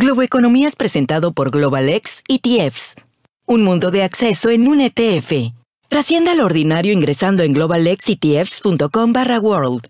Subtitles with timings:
[0.00, 2.94] Globo Economía es presentado por GlobalX ETFs.
[3.46, 5.50] Un mundo de acceso en un ETF.
[5.88, 9.88] Trascienda lo ordinario ingresando en globalxetfs.com barra world.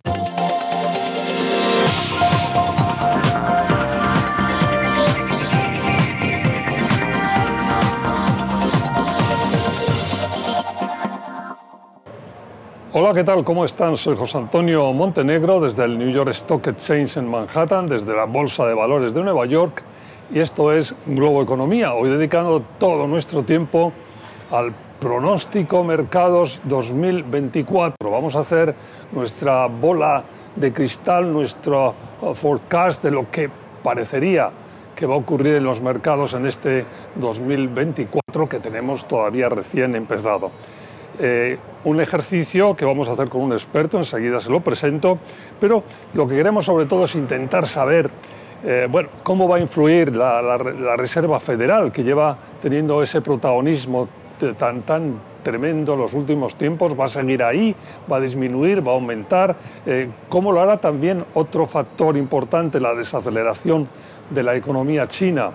[12.95, 13.45] Hola, ¿qué tal?
[13.45, 13.99] ¿Cómo están?
[13.99, 18.65] Soy José Antonio Montenegro desde el New York Stock Exchange en Manhattan, desde la Bolsa
[18.65, 19.85] de Valores de Nueva York
[20.31, 23.93] y esto es Globo Economía, hoy dedicando todo nuestro tiempo
[24.51, 28.11] al pronóstico mercados 2024.
[28.11, 28.75] Vamos a hacer
[29.13, 31.95] nuestra bola de cristal, nuestro
[32.35, 33.49] forecast de lo que
[33.83, 34.51] parecería
[34.95, 40.51] que va a ocurrir en los mercados en este 2024 que tenemos todavía recién empezado.
[41.21, 45.19] Eh, un ejercicio que vamos a hacer con un experto, enseguida se lo presento,
[45.61, 48.11] pero lo que queremos sobre todo es intentar saber
[48.65, 50.59] eh, bueno, cómo va a influir la,
[50.97, 54.09] Reserva Federal, que lleva teniendo ese protagonismo
[54.59, 57.75] tan, tan tremendo en los últimos tiempos, va a seguir ahí,
[58.11, 62.95] va a disminuir, va a aumentar, eh, cómo lo hará también otro factor importante, la
[62.95, 63.89] desaceleración
[64.31, 65.51] de la economía china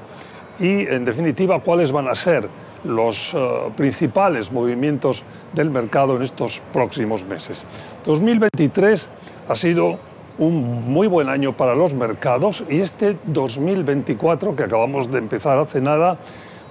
[0.59, 2.47] y, en definitiva, cuáles van a ser
[2.83, 3.37] los eh,
[3.75, 7.63] principales movimientos del mercado en estos próximos meses.
[8.05, 9.09] 2023
[9.47, 9.99] ha sido
[10.37, 15.79] un muy buen año para los mercados y este 2024 que acabamos de empezar hace
[15.79, 16.17] nada,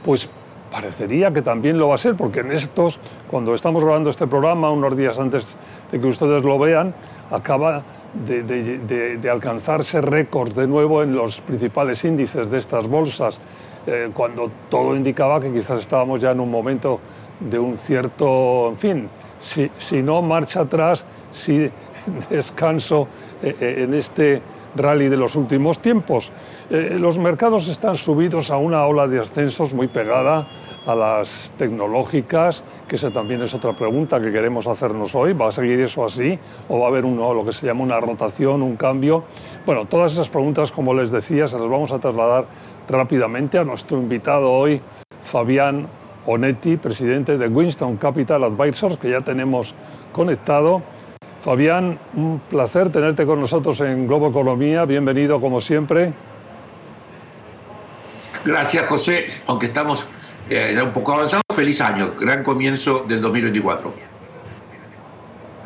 [0.04, 0.28] pues
[0.70, 2.98] parecería que también lo va a ser, porque en estos,
[3.30, 5.54] cuando estamos grabando este programa, unos días antes
[5.92, 6.94] de que ustedes lo vean,
[7.30, 7.82] acaba
[8.14, 13.38] de, alcanzarse récords de nuevo en los principales índices de estas bolsas.
[13.86, 17.00] Eh, cuando todo indicaba que quizás estábamos ya en un momento
[17.40, 19.08] de un cierto, en fin,
[19.40, 21.70] si, si no marcha atrás, si
[22.30, 23.08] descanso
[23.42, 24.40] en este
[24.74, 26.30] rally de los últimos tiempos.
[26.70, 30.46] los mercados están subidos a una ola de ascensos muy pegada
[30.86, 35.32] a las tecnológicas, que esa también es otra pregunta que queremos hacernos hoy.
[35.32, 38.00] ¿Va a seguir eso así o va a haber uno, lo que se llama una
[38.00, 39.24] rotación, un cambio?
[39.64, 42.46] Bueno, todas esas preguntas, como les decía, se las vamos a trasladar
[42.88, 44.80] rápidamente a nuestro invitado hoy,
[45.24, 45.86] Fabián
[46.26, 49.74] Onetti, presidente de Winston Capital Advisors, que ya tenemos
[50.12, 50.82] conectado.
[51.42, 54.84] Fabián, un placer tenerte con nosotros en Globo Economía.
[54.84, 56.12] Bienvenido como siempre.
[58.44, 59.26] Gracias, José.
[59.48, 60.06] Aunque estamos
[60.48, 62.12] eh, un poco avanzados, feliz año.
[62.20, 63.92] Gran comienzo del 2024.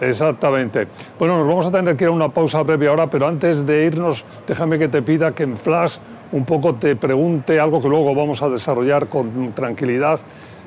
[0.00, 0.88] Exactamente.
[1.18, 3.84] Bueno, nos vamos a tener que ir a una pausa breve ahora, pero antes de
[3.84, 5.98] irnos, déjame que te pida que en Flash
[6.32, 10.20] un poco te pregunte algo que luego vamos a desarrollar con tranquilidad.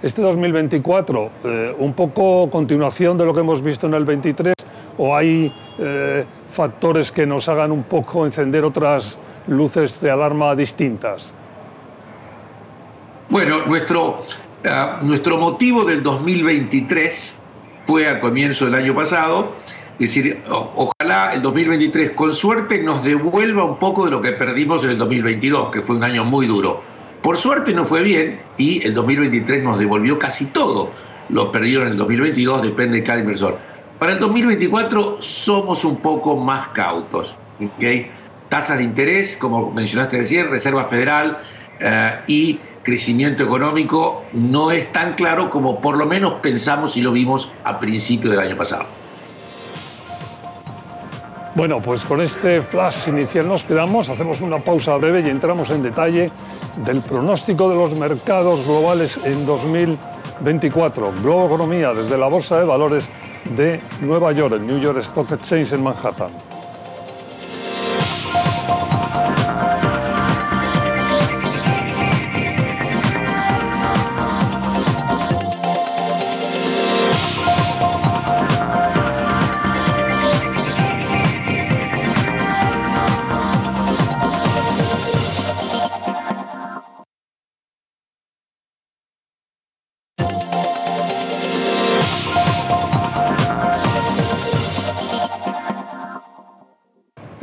[0.03, 4.53] Este 2024, eh, un poco continuación de lo que hemos visto en el 23,
[4.99, 9.17] o hay eh, factores que nos hagan un poco encender otras
[9.47, 11.31] luces de alarma distintas.
[13.29, 14.23] Bueno, nuestro,
[14.65, 17.41] ah, nuestro motivo del 2023
[17.88, 19.53] fue a comienzo del año pasado
[19.99, 24.85] es decir, ojalá el 2023 con suerte nos devuelva un poco de lo que perdimos
[24.85, 26.81] en el 2022, que fue un año muy duro.
[27.21, 30.91] Por suerte no fue bien y el 2023 nos devolvió casi todo
[31.27, 33.59] lo perdido en el 2022, depende de cada inversor.
[33.99, 37.35] Para el 2024 somos un poco más cautos.
[37.75, 38.09] ¿okay?
[38.47, 41.39] Tasas de interés, como mencionaste decir, Reserva Federal
[41.81, 47.11] eh, y crecimiento económico no es tan claro como por lo menos pensamos y lo
[47.11, 48.85] vimos a principio del año pasado.
[51.55, 55.83] Bueno, pues con este flash inicial nos quedamos, hacemos una pausa breve y entramos en
[55.83, 56.31] detalle
[56.85, 61.11] del pronóstico de los mercados globales en 2024.
[61.21, 63.09] Globo Economía desde la Bolsa de Valores
[63.55, 66.58] de Nueva York, el New York Stock Exchange en Manhattan.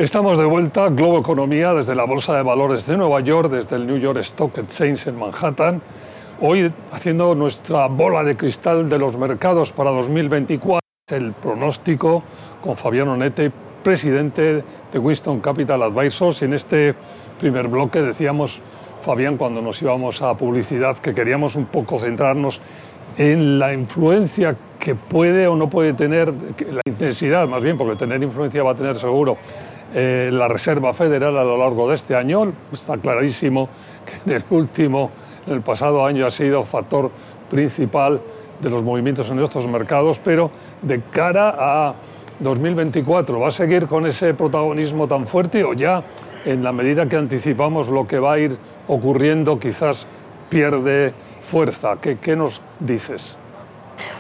[0.07, 3.89] Estamos de vuelta, Globo Economía, desde la Bolsa de Valores de Nueva York, desde el
[3.89, 5.83] New York Stock Exchange en Manhattan.
[6.41, 12.23] Hoy haciendo nuestra bola de cristal de los mercados para 2024, el pronóstico
[12.63, 13.51] con Fabián Onete,
[13.83, 14.63] presidente
[14.93, 16.41] de Winston Capital Advisors.
[16.41, 16.95] Y en este
[17.41, 18.61] primer bloque decíamos,
[19.03, 22.61] Fabián, cuando nos íbamos a publicidad, que queríamos un poco centrarnos
[23.19, 28.23] en la influencia que puede o no puede tener, la intensidad más bien, porque tener
[28.23, 29.37] influencia va a tener seguro,
[29.95, 32.53] eh, la Reserva Federal a lo largo de este año.
[32.73, 33.69] Está clarísimo
[34.05, 35.11] que en el último,
[35.47, 37.11] en el pasado año ha sido factor
[37.49, 38.21] principal
[38.61, 40.51] de los movimientos en estos mercados, pero
[40.83, 41.95] de cara a
[42.41, 46.03] 2024, ¿va a seguir con ese protagonismo tan fuerte o ya
[46.45, 48.57] en la medida que anticipamos lo que va a ir
[48.89, 50.07] ocurriendo quizás
[50.51, 51.15] pierde
[51.51, 51.97] fuerza?
[52.01, 53.39] ¿Qué, nos dices?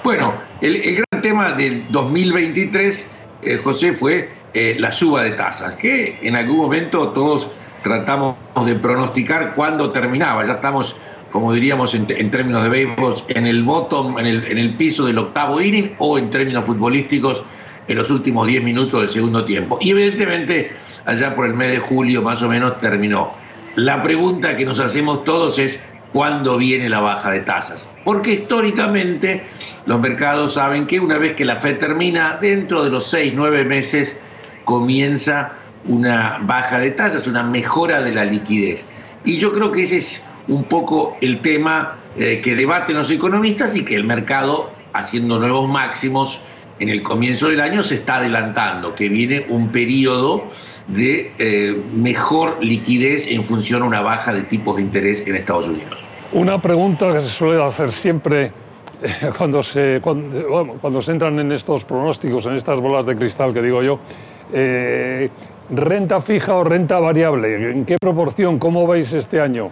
[0.02, 3.10] Bueno, el, gran tema del 2023,
[3.42, 7.50] eh, José, fue eh, la suba de tasas, que en algún momento todos
[7.82, 10.46] tratamos de pronosticar cuándo terminaba.
[10.46, 10.96] Ya estamos
[11.30, 15.18] como diríamos en, términos de béisbol, en el bottom, en el, en el piso del
[15.18, 17.44] octavo inning o en términos futbolísticos
[17.86, 19.76] en los últimos 10 minutos del segundo tiempo.
[19.78, 20.72] Y evidentemente
[21.04, 23.34] allá por el mes de julio más o menos terminó.
[23.74, 25.78] La pregunta que nos hacemos todos es
[26.14, 27.86] cuándo viene la baja de tasas.
[28.06, 29.44] Porque históricamente
[29.84, 33.66] los mercados saben que una vez que la Fed termina, dentro de los 6, 9
[33.66, 34.16] meses
[34.66, 35.52] comienza
[35.88, 38.84] una baja de tasas, una mejora de la liquidez.
[39.24, 43.74] Y yo creo que ese es un poco el tema eh, que debaten los economistas
[43.76, 46.40] y que el mercado, haciendo nuevos máximos
[46.78, 50.44] en el comienzo del año, se está adelantando, que viene un periodo
[50.88, 55.68] de eh, mejor liquidez en función a una baja de tipos de interés en Estados
[55.68, 55.96] Unidos.
[56.32, 58.52] Una pregunta que se suele hacer siempre
[59.02, 63.62] eh, cuando se, cuando, se entran en estos pronósticos, en estas bolas de cristal que
[63.62, 64.00] digo yo,
[64.52, 67.70] ¿renta fija o renta variable?
[67.70, 68.58] ¿En qué proporción?
[68.58, 69.70] ¿Cómo veis este año?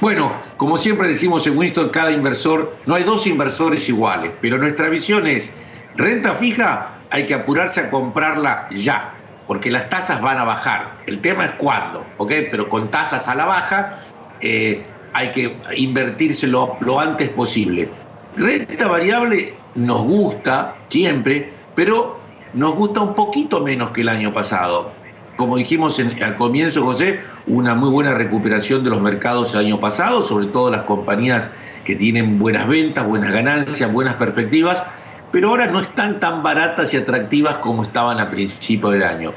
[0.00, 4.88] Bueno, como siempre decimos en Winston, cada inversor, no hay dos inversores iguales, pero nuestra
[4.88, 5.52] visión es,
[5.96, 9.14] renta fija, hay que apurarse a comprarla ya,
[9.46, 10.98] porque las tasas van a bajar.
[11.06, 12.32] El tema es cuándo, ¿ok?
[12.50, 14.00] Pero con tasas a la baja
[14.40, 17.88] eh, hay que invertírselo lo antes posible.
[18.36, 22.17] Renta variable nos gusta siempre, pero
[22.54, 24.92] nos gusta un poquito menos que el año pasado
[25.38, 30.20] como dijimos al comienzo, José, una muy buena recuperación de los mercados el año pasado,
[30.20, 31.48] sobre todo las compañías
[31.84, 34.82] que tienen buenas ventas, buenas ganancias, buenas perspectivas,
[35.30, 39.32] pero ahora no están tan baratas y atractivas como estaban a principio del año.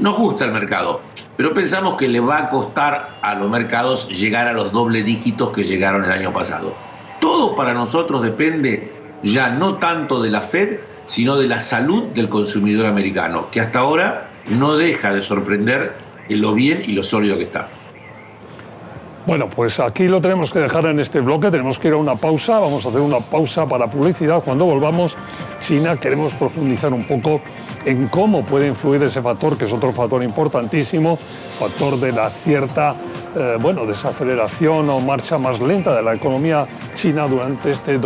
[0.00, 1.02] Nos gusta el mercado,
[1.36, 5.50] pero pensamos que le va a costar a los mercados llegar a los doble dígitos
[5.50, 6.74] que llegaron el año pasado.
[7.20, 12.28] Todo para nosotros depende ya no tanto de la Fed, sino de la salud del
[12.28, 15.94] consumidor americano, que hasta ahora no deja de sorprender
[16.28, 17.68] en lo bien y lo sólido que está.
[19.26, 22.14] Bueno, pues aquí lo tenemos que dejar en este bloque, tenemos que ir a una
[22.14, 24.42] pausa, vamos a hacer una pausa para publicidad.
[24.42, 25.16] Cuando volvamos,
[25.60, 27.40] China, queremos profundizar un poco
[27.86, 32.94] en cómo puede influir ese factor, que es otro factor importantísimo, factor de la cierta,
[33.34, 37.96] eh, bueno, desaceleración o marcha más lenta de la economía china durante este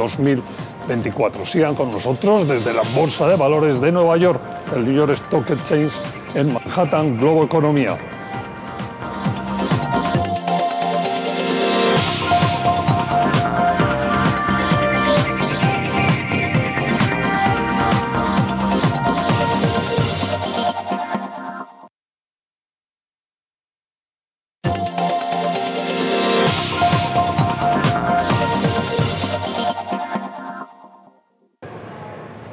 [0.89, 1.45] 2024.
[1.45, 4.41] Sigan con nosotros desde la Bolsa de Valores de Nueva York,
[4.75, 5.93] el New York Stock Exchange
[6.35, 7.97] en Manhattan Globo Economía.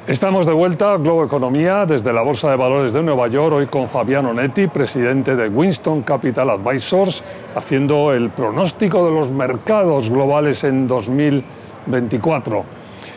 [0.06, 3.88] Estamos de vuelta, Globo Economía, desde la Bolsa de Valores de Nueva York, hoy con
[3.88, 7.24] Fabiano Netti, presidente de Winston Capital Advisors,
[7.56, 12.64] haciendo el pronóstico de los mercados globales en 2024.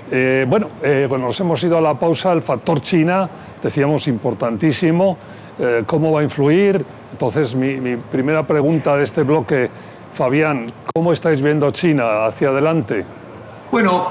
[0.09, 3.29] Eh, bueno, eh, nos hemos ido a la pausa, el factor China,
[3.61, 5.15] decíamos importantísimo,
[5.59, 6.83] eh, ¿cómo va a influir?
[7.11, 9.69] Entonces, mi primera pregunta de este bloque,
[10.15, 13.05] Fabián, ¿cómo estáis viendo China hacia adelante?
[13.71, 14.07] Bueno,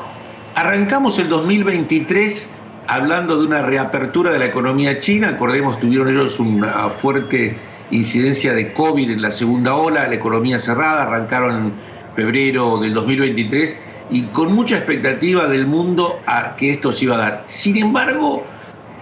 [0.54, 2.57] arrancamos el 2023
[2.88, 5.28] hablando de una reapertura de la economía china.
[5.28, 7.56] Acordemos, tuvieron ellos una fuerte
[7.90, 11.72] incidencia de COVID en la segunda ola, la economía cerrada, arrancaron en
[12.16, 13.76] febrero del 2023
[14.10, 17.42] y con mucha expectativa del mundo a que esto se iba a dar.
[17.46, 18.44] Sin embargo,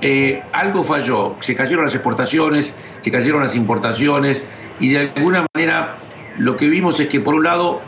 [0.01, 4.43] eh, algo falló, se cayeron las exportaciones, se cayeron las importaciones
[4.81, 5.97] y de alguna manera
[6.39, 7.81] lo que vimos es que por un lado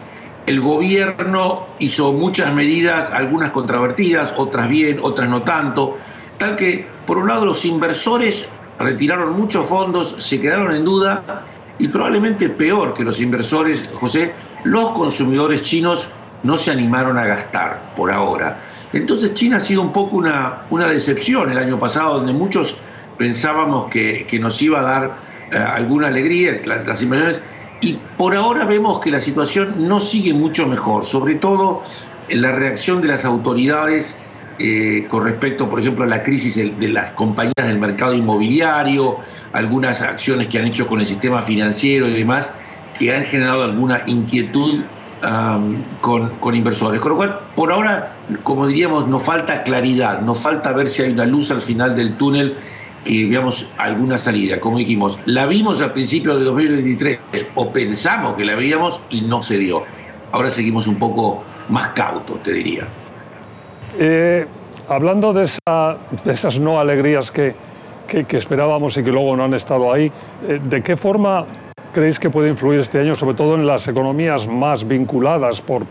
[0.49, 5.99] el gobierno hizo muchas medidas, algunas controvertidas, otras bien, otras no tanto,
[6.39, 11.45] tal que, por un lado, los inversores retiraron muchos fondos, se quedaron en duda
[11.79, 14.33] y probablemente peor que los inversores, José,
[14.65, 16.09] los consumidores chinos
[16.43, 18.63] no se animaron a gastar por ahora.
[18.95, 22.75] Entonces China ha sido un poco una, decepción el año pasado, donde muchos
[23.19, 25.17] pensábamos que, nos iba a dar
[25.53, 27.41] eh, alguna alegría, las inversiones
[27.81, 31.83] y por ahora vemos que la situación no sigue mucho mejor, sobre todo
[32.29, 34.17] en la reacción de las autoridades
[34.59, 39.19] eh, con respecto, por ejemplo, a la crisis de las compañías del mercado inmobiliario,
[39.53, 42.51] algunas acciones que han hecho con el sistema financiero y demás,
[42.99, 44.83] que han generado alguna inquietud
[46.01, 47.01] con, con, inversores.
[47.01, 51.13] Con lo cual, por ahora, como diríamos, nos falta claridad, nos falta ver si hay
[51.13, 52.57] una luz al final del túnel
[53.05, 54.61] que veamos alguna salida.
[54.61, 57.19] Como dijimos, la vimos al principio de 2023
[57.55, 59.85] o pensamos que la veíamos y no se dio.
[60.33, 62.87] Ahora seguimos un poco más cautos, te diría.
[63.99, 64.47] Eh,
[64.89, 65.49] hablando de,
[66.25, 67.55] esas no alegrías que,
[68.09, 70.11] esperábamos y que luego no han estado ahí,
[70.47, 71.47] eh, ¿de qué forma
[71.93, 75.85] creéis que puede influir este año, sobre todo en las economías más vinculadas por,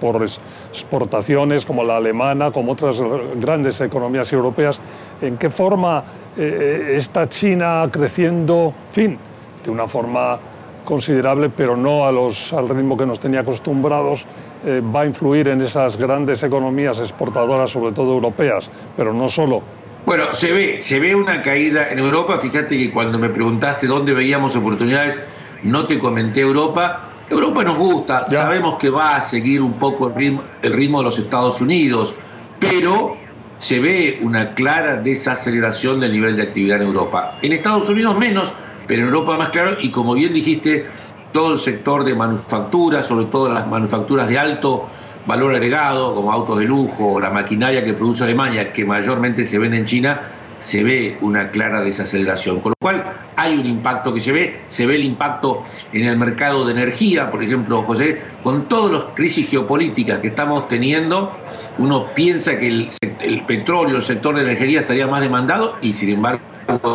[0.71, 3.01] exportaciones, como la alemana, como otras
[3.35, 4.79] grandes economías europeas?
[5.21, 6.03] ¿En qué forma
[6.37, 9.17] eh, está China creciendo, fin,
[9.63, 10.39] de una forma
[10.85, 14.25] considerable, pero no a los, al ritmo que nos tenía acostumbrados?
[14.65, 19.61] Eh, va a influir en esas grandes economías exportadoras, sobre todo europeas, pero no solo.
[20.05, 22.39] Bueno, se ve, se ve una caída en Europa.
[22.39, 25.21] Fíjate que cuando me preguntaste dónde veíamos oportunidades,
[25.63, 27.09] no te comenté Europa.
[27.29, 31.03] Europa nos gusta, sabemos que va a seguir un poco el ritmo, el ritmo de
[31.03, 32.15] los Estados Unidos,
[32.57, 33.17] pero
[33.59, 37.35] se ve una clara desaceleración del nivel de actividad en Europa.
[37.41, 38.53] En Estados Unidos menos,
[38.87, 40.87] pero en Europa más claro, y como bien dijiste,
[41.33, 44.89] todo el sector de manufactura, sobre todo las manufacturas de alto
[45.25, 49.77] valor agregado, como autos de lujo, la maquinaria que produce Alemania, que mayormente se vende
[49.77, 50.21] en China,
[50.59, 52.59] se ve una clara desaceleración.
[52.59, 53.03] Con lo cual
[53.35, 57.29] hay un impacto que se ve, se ve el impacto en el mercado de energía,
[57.29, 61.31] por ejemplo, José, con todas las crisis geopolíticas que estamos teniendo,
[61.77, 62.89] uno piensa que el,
[63.21, 66.41] el petróleo, el sector de energía estaría más demandado y sin embargo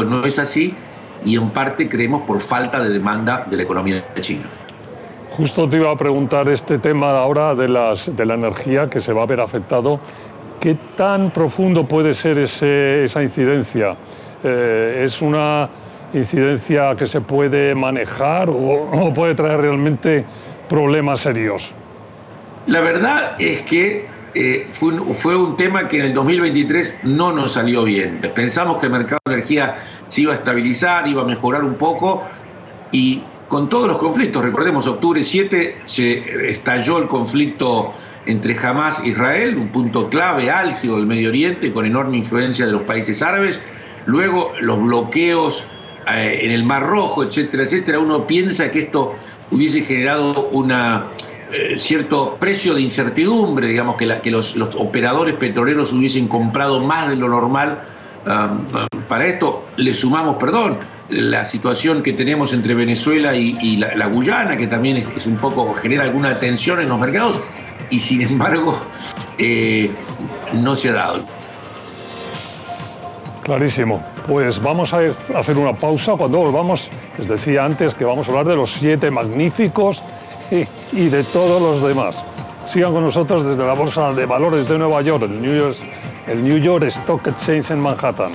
[0.04, 0.75] no es así
[1.25, 4.45] y en parte creemos por falta de demanda de la economía de China.
[5.37, 9.14] Justo te iba a preguntar este tema ahora de, las, de la energía que se
[9.14, 9.99] va a ver afectado.
[10.62, 13.97] ¿Qué tan profundo puede ser esa incidencia?
[14.45, 15.69] Eh, ¿Es una
[16.14, 20.25] incidencia que se puede manejar o, puede traer realmente
[20.69, 21.75] problemas serios?
[22.69, 27.33] La verdad es que eh, fue, un, fue, un, tema que en el 2023 no
[27.33, 28.21] nos salió bien.
[28.33, 32.23] Pensamos que el mercado de energía se iba a estabilizar, iba a mejorar un poco
[32.92, 37.92] y con todos los conflictos, recordemos, octubre 7 se estalló el conflicto
[38.26, 42.73] entre Hamas e Israel, un punto clave, álgido del Medio Oriente, con enorme influencia de
[42.73, 43.61] los países árabes,
[44.07, 45.64] luego los bloqueos
[46.11, 47.99] eh, en el Mar Rojo, etcétera, etcétera.
[47.99, 49.14] Uno piensa que esto
[49.50, 56.29] hubiese generado un eh, cierto precio de incertidumbre, digamos, que, que los, operadores petroleros hubiesen
[56.29, 57.87] comprado más de lo normal
[59.09, 64.67] para esto le sumamos, perdón, la situación que tenemos entre Venezuela y, la, Guyana, que
[64.67, 67.37] también es, un poco, genera alguna tensión en los mercados,
[67.92, 68.75] y sin embargo
[69.38, 69.90] eh,
[70.54, 71.20] no se ha dado.
[73.42, 74.02] Clarísimo.
[74.26, 75.00] Pues vamos a
[75.34, 76.14] hacer una pausa.
[76.16, 80.00] Cuando volvamos, les decía antes que vamos a hablar de los siete magníficos
[80.50, 82.16] y, de todos los demás.
[82.68, 85.76] Sigan con nosotros desde la Bolsa de Valores de Nueva York, el New York,
[86.28, 88.32] el New York Stock Exchange en Manhattan.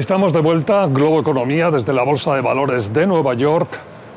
[0.00, 3.68] Estamos de vuelta, Globo Economía, desde la Bolsa de Valores de Nueva York,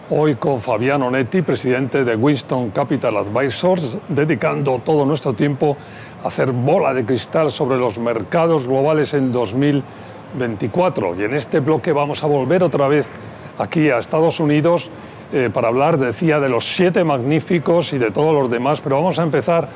[0.10, 5.75] hoy con Fabián Onetti, presidente de Winston Capital Advisors, dedicando todo nuestro tiempo
[6.24, 11.16] a hacer bola de cristal sobre los mercados globales en 2024.
[11.20, 13.10] Y en este bloque vamos a volver otra vez
[13.58, 14.90] aquí a Estados Unidos
[15.34, 19.20] eh, para hablar, decía, de los siete magníficos y de todos los demás, pero vamos
[19.20, 19.68] a empezar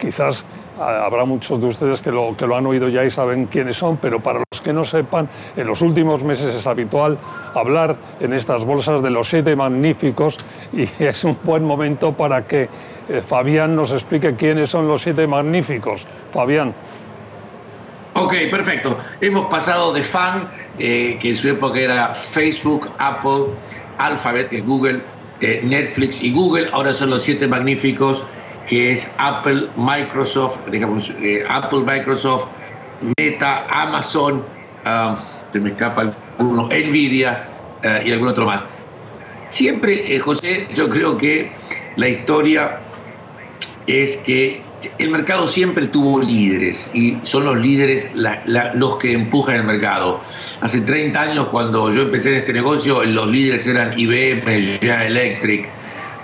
[0.00, 0.44] quizás
[0.78, 3.98] habrá muchos de ustedes que lo, que lo han oído ya y saben quiénes son,
[3.98, 7.18] pero para los que no sepan, en los últimos meses es habitual
[7.54, 10.38] hablar en estas bolsas de los siete magníficos
[10.72, 12.68] y es un buen momento para que
[13.08, 16.06] eh, Fabián nos explique quiénes son los siete magníficos.
[16.32, 16.74] Fabián.
[18.14, 18.98] Ok, perfecto.
[19.20, 20.48] Hemos pasado de fan,
[20.78, 23.46] eh, que en su época era Facebook, Apple,
[23.98, 25.00] Alphabet, Google,
[25.40, 28.24] eh, Netflix y Google, ahora son los siete magníficos
[28.72, 32.46] que es Apple, Microsoft, digamos, eh, Apple, Microsoft,
[33.18, 34.42] Meta, Amazon,
[34.86, 35.16] um,
[35.52, 37.50] se me escapa alguno, Nvidia
[37.84, 38.64] uh, y algún otro más.
[39.50, 41.52] Siempre, eh, José, yo creo que
[41.96, 42.80] la historia
[43.86, 44.62] es que
[44.96, 50.22] el mercado siempre tuvo líderes y son los líderes los que empujan el mercado.
[50.62, 55.68] Hace 30 años, cuando yo empecé en este negocio, los líderes eran IBM, General Electric,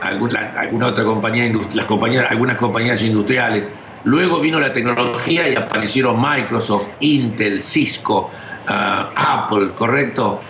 [0.02, 3.69] alguna, alguna otra compañía, las compañías, algunas compañías industriales.
[4.05, 8.31] Luego vino la tecnología y aparecieron Microsoft, Intel, Cisco,
[8.67, 10.40] ah, Apple, ¿correcto?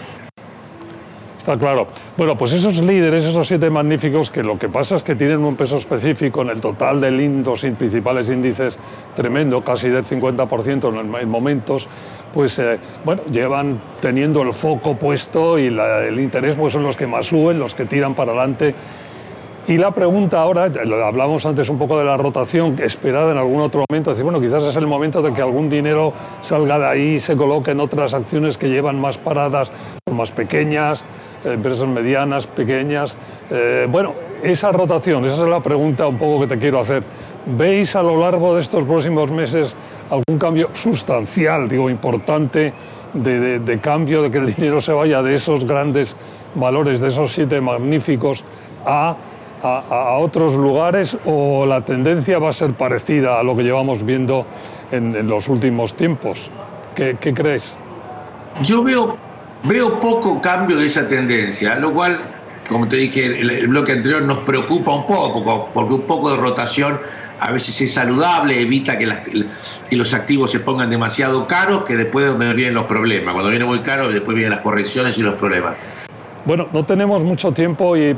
[1.39, 1.87] Está claro.
[2.19, 5.57] Bueno, pues esos líderes, esos siete magníficos, que lo que pasa es que tienen un
[5.57, 8.79] peso específico en el total de los principales índices
[9.17, 11.89] tremendo, casi del 50% en, momentos,
[12.35, 17.07] pues eh, bueno, llevan teniendo el foco puesto y el interés pues son los que
[17.07, 18.75] más suben, los que tiran para adelante
[19.69, 20.71] y la pregunta ahora,
[21.05, 24.63] hablamos antes un poco de la rotación esperada en algún otro momento, decir, bueno, quizás
[24.63, 28.15] es el momento de que algún dinero salga de ahí y se coloque en otras
[28.15, 29.71] acciones que llevan más paradas,
[30.11, 31.05] más pequeñas,
[31.45, 33.15] eh, empresas medianas, pequeñas.
[33.51, 37.03] Eh, bueno, esa rotación, esa es la pregunta un poco que te quiero hacer.
[37.45, 39.77] ¿Veis a lo largo de estos próximos meses
[40.09, 42.73] algún cambio sustancial, digo, importante,
[43.13, 46.17] de cambio, de que el dinero se vaya de esos grandes
[46.55, 48.45] valores, de esos siete magníficos,
[48.87, 49.17] a
[49.63, 54.47] a, otros lugares o la tendencia va a ser parecida a lo que llevamos viendo
[54.91, 56.51] en, los últimos tiempos?
[56.95, 57.77] ¿Qué, crees?
[58.63, 59.17] Yo veo,
[59.65, 62.21] veo poco cambio de esa tendencia, lo cual,
[62.69, 66.37] como te dije, el, el bloque anterior nos preocupa un poco, porque un poco de
[66.37, 66.99] rotación
[67.41, 69.07] a veces es saludable, evita que,
[69.89, 73.33] que, los activos se pongan demasiado caros, que después es donde vienen los problemas.
[73.33, 75.75] Cuando viene muy caro, después vienen las correcciones y los problemas.
[76.45, 78.17] Bueno, no tenemos mucho tiempo y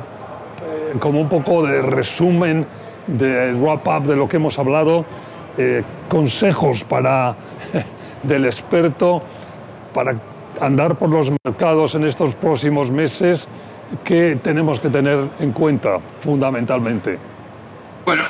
[0.99, 2.66] como un poco de resumen,
[3.06, 5.04] de wrap-up de lo que hemos hablado,
[5.56, 7.35] eh, consejos para,
[8.23, 9.23] del experto
[9.94, 10.14] para
[10.61, 13.47] andar por los mercados en estos próximos meses
[14.04, 17.18] que tenemos que tener en cuenta fundamentalmente.
[18.04, 18.25] Bueno,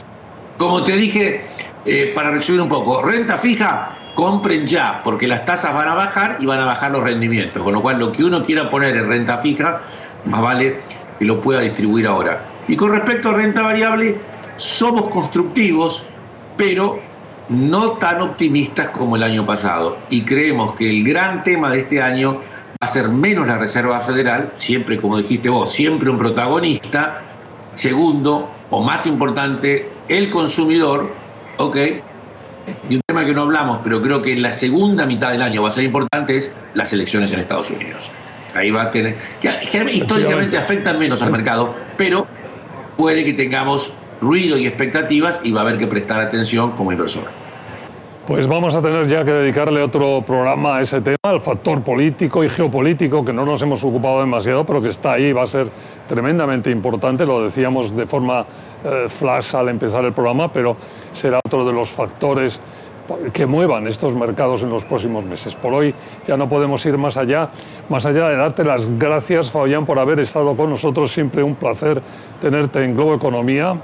[0.56, 1.42] como te dije,
[1.84, 6.36] eh, para resumir un poco, renta fija, compren ya, porque las tasas van a bajar
[6.40, 9.08] y van a bajar los rendimientos, con lo cual lo que uno quiera poner en
[9.08, 9.80] renta fija,
[10.24, 10.80] más vale
[11.20, 12.44] que lo pueda distribuir ahora.
[12.66, 14.16] Y con respecto a renta variable,
[14.56, 16.02] somos constructivos,
[16.56, 16.98] pero
[17.50, 19.98] no tan optimistas como el año pasado.
[20.08, 24.00] Y creemos que el gran tema de este año va a ser menos la Reserva
[24.00, 27.22] Federal, siempre, como dijiste vos, siempre un protagonista.
[27.74, 31.12] Segundo, o más importante, el consumidor,
[31.58, 31.76] ¿ok?
[32.88, 35.62] Y un tema que no hablamos, pero creo que en la segunda mitad del año
[35.62, 38.10] va a ser importante, es las elecciones en Estados Unidos.
[38.54, 39.48] Ahí va a tener, que
[39.92, 42.26] históricamente afectan menos al mercado, pero
[42.96, 47.24] puede que tengamos ruido y expectativas y va a haber que prestar atención como inversor.
[48.26, 52.44] Pues vamos a tener ya que dedicarle otro programa a ese tema, al factor político
[52.44, 55.68] y geopolítico, que no nos hemos ocupado demasiado, pero que está ahí, va a ser
[56.06, 58.46] tremendamente importante, lo decíamos de forma
[58.84, 60.76] eh, flash al empezar el programa, pero
[61.12, 62.60] será otro de los factores
[63.32, 65.54] que muevan estos mercados en los próximos meses.
[65.54, 65.94] Por hoy
[66.26, 67.50] ya no podemos ir más allá,
[67.88, 71.12] más allá de darte las gracias, Fabián, por haber estado con nosotros.
[71.12, 72.00] Siempre un placer
[72.40, 73.76] tenerte en Globo Economía.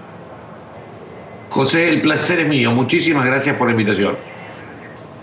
[1.50, 2.72] José, el placer es mío.
[2.72, 4.16] Muchísimas gracias por la invitación.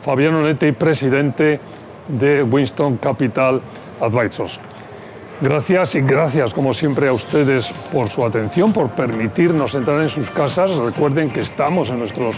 [0.04, 1.60] Fabián Onetti, presidente
[2.08, 3.62] de Winston Capital
[4.02, 4.60] Advisors.
[5.42, 10.30] Gracias y gracias como siempre a ustedes por su atención, por permitirnos entrar en sus
[10.30, 10.72] casas.
[10.72, 12.36] Recuerden que estamos en nuestros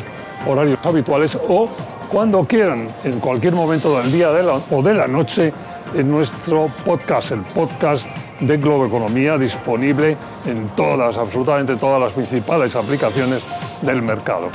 [0.47, 1.69] horarios habituales o
[2.11, 4.29] cuando quieran, en cualquier momento del día
[4.71, 5.51] o de la noche,
[5.93, 8.05] en nuestro podcast, el podcast
[8.39, 13.41] de Globo Economía, disponible en todas, absolutamente todas las principales aplicaciones
[13.81, 14.49] del mercado.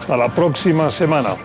[0.00, 1.36] Hasta la próxima semana.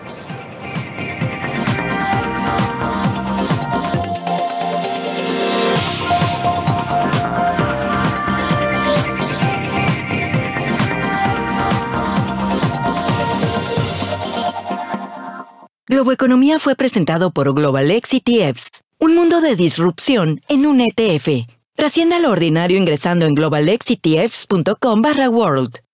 [16.10, 21.46] Economía fue presentado por Global ETFs, un mundo de disrupción en un ETF.
[21.76, 25.82] Trascienda lo ordinario ingresando en globalexetfs.com barra world.